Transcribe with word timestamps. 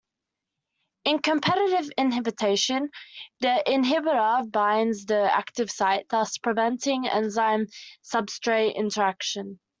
In 1.05 1.19
competitive 1.19 1.91
inhibition, 1.95 2.89
the 3.41 3.61
inhibitor 3.67 4.51
binds 4.51 5.01
to 5.05 5.13
the 5.13 5.31
active 5.31 5.69
site, 5.69 6.09
thus 6.09 6.39
preventing 6.39 7.07
enzyme-substrate 7.07 8.73
interaction. 8.75 9.59